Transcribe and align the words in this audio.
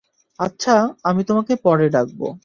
আচ্ছা, 0.39 0.75
আমি 1.03 1.21
তোমাকে 1.23 1.53
পরে 1.63 1.85
ডাকব। 1.89 2.19